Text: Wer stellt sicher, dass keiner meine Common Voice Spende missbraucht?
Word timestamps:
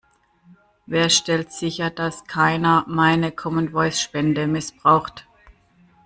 Wer 0.87 1.11
stellt 1.11 1.51
sicher, 1.53 1.91
dass 1.91 2.25
keiner 2.25 2.85
meine 2.87 3.31
Common 3.31 3.69
Voice 3.71 4.01
Spende 4.01 4.47
missbraucht? 4.47 5.27